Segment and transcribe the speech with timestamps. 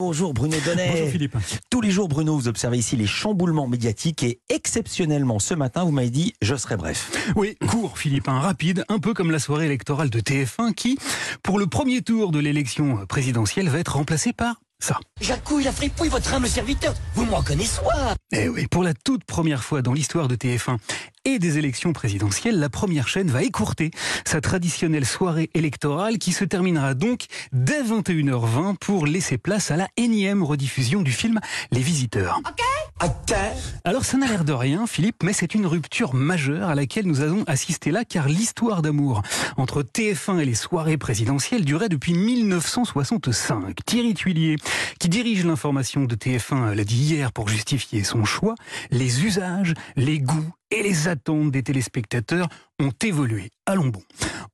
[0.00, 0.88] Bonjour Bruno Donnet.
[0.92, 1.36] Bonjour Philippe.
[1.68, 5.90] Tous les jours, Bruno, vous observez ici les chamboulements médiatiques et exceptionnellement ce matin, vous
[5.90, 7.10] m'avez dit je serai bref.
[7.36, 10.98] Oui, court Philippe, un rapide, un peu comme la soirée électorale de TF1 qui,
[11.42, 14.98] pour le premier tour de l'élection présidentielle, va être remplacé par ça.
[15.20, 17.80] Jacouille, la fripouille, votre humble serviteur, vous me reconnaissez
[18.32, 20.78] Eh oui, pour la toute première fois dans l'histoire de TF1
[21.24, 23.90] et des élections présidentielles, la première chaîne va écourter
[24.24, 29.88] sa traditionnelle soirée électorale qui se terminera donc dès 21h20 pour laisser place à la
[29.96, 31.40] énième rediffusion du film
[31.72, 32.40] Les Visiteurs.
[33.84, 37.20] Alors ça n'a l'air de rien, Philippe, mais c'est une rupture majeure à laquelle nous
[37.22, 39.22] allons assister là, car l'histoire d'amour
[39.56, 43.84] entre TF1 et les soirées présidentielles durait depuis 1965.
[43.86, 44.56] Thierry Tuilier,
[44.98, 48.54] qui dirige l'information de TF1, l'a dit hier pour justifier son choix,
[48.90, 52.48] les usages, les goûts et les attentes des téléspectateurs
[52.80, 53.50] ont évolué.
[53.66, 54.02] Allons bon.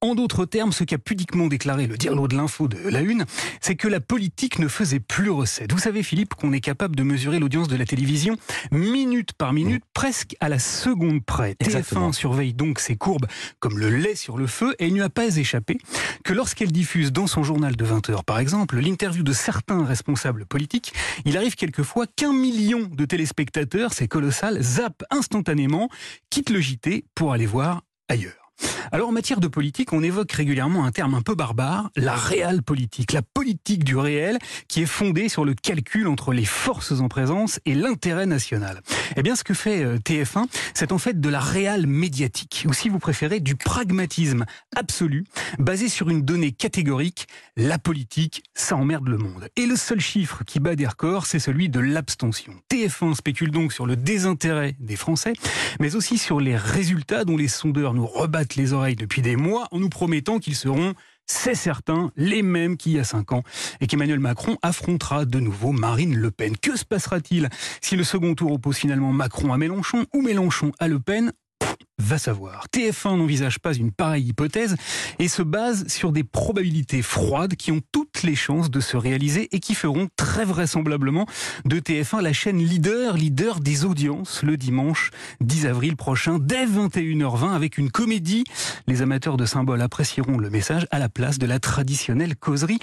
[0.00, 3.24] En d'autres termes, ce qu'a pudiquement déclaré le dirlo de l'info de la Une,
[3.60, 5.72] c'est que la politique ne faisait plus recette.
[5.72, 8.36] Vous savez, Philippe, qu'on est capable de mesurer l'audience de la télévision
[8.72, 11.56] minute par minute, presque à la seconde près.
[11.60, 12.10] Exactement.
[12.10, 13.26] TF1 surveille donc ces courbes
[13.60, 15.78] comme le lait sur le feu et il ne lui a pas échappé
[16.24, 20.44] que lorsqu'elle diffuse dans son journal de 20 heures, par exemple, l'interview de certains responsables
[20.44, 20.92] politiques,
[21.24, 25.88] il arrive quelquefois qu'un million de téléspectateurs, c'est colossal, zappent instantanément,
[26.30, 28.45] quittent le JT pour aller voir ailleurs.
[28.92, 32.62] Alors en matière de politique, on évoque régulièrement un terme un peu barbare, la réelle
[32.62, 37.08] politique, la politique du réel qui est fondée sur le calcul entre les forces en
[37.08, 38.82] présence et l'intérêt national.
[39.16, 42.72] Eh bien ce que fait euh, TF1, c'est en fait de la réelle médiatique, ou
[42.72, 45.24] si vous préférez du pragmatisme absolu,
[45.58, 47.26] basé sur une donnée catégorique,
[47.56, 49.48] la politique, ça emmerde le monde.
[49.56, 52.52] Et le seul chiffre qui bat des records, c'est celui de l'abstention.
[52.70, 55.32] TF1 spécule donc sur le désintérêt des Français,
[55.80, 59.68] mais aussi sur les résultats dont les sondeurs nous rebattent les oreilles depuis des mois
[59.70, 60.94] en nous promettant qu'ils seront
[61.28, 63.42] c'est certain, les mêmes qu'il y a cinq ans,
[63.80, 66.56] et qu'Emmanuel Macron affrontera de nouveau Marine Le Pen.
[66.56, 67.48] Que se passera-t-il
[67.80, 71.32] si le second tour oppose finalement Macron à Mélenchon ou Mélenchon à Le Pen?
[71.98, 72.66] Va savoir.
[72.74, 74.76] TF1 n'envisage pas une pareille hypothèse
[75.18, 79.48] et se base sur des probabilités froides qui ont toutes les chances de se réaliser
[79.52, 81.26] et qui feront très vraisemblablement
[81.64, 87.54] de TF1 la chaîne leader, leader des audiences le dimanche 10 avril prochain dès 21h20
[87.54, 88.44] avec une comédie.
[88.86, 92.78] Les amateurs de symboles apprécieront le message à la place de la traditionnelle causerie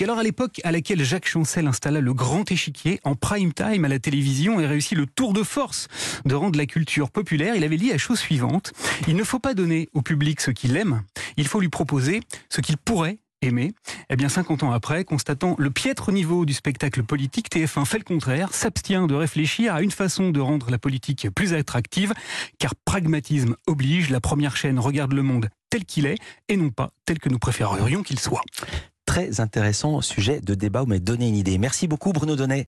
[0.00, 3.88] Alors à l'époque à laquelle Jacques Chancel installa le grand échiquier en prime time à
[3.88, 5.88] la télévision et réussit le tour de force
[6.24, 8.72] de rendre la culture populaire, il avait dit la chose suivante.
[9.08, 11.02] Il ne faut pas donner au public ce qu'il aime,
[11.36, 13.72] il faut lui proposer ce qu'il pourrait aimer.
[14.10, 18.04] Eh bien, 50 ans après, constatant le piètre niveau du spectacle politique, TF1 fait le
[18.04, 22.14] contraire, s'abstient de réfléchir à une façon de rendre la politique plus attractive,
[22.58, 26.92] car pragmatisme oblige, la première chaîne regarde le monde tel qu'il est et non pas
[27.04, 28.42] tel que nous préférerions qu'il soit
[29.08, 31.56] Très intéressant sujet de débat, vous m'avez donné une idée.
[31.56, 32.56] Merci beaucoup Bruno Donnet.